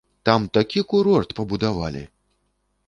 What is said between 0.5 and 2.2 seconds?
такі курорт пабудавалі!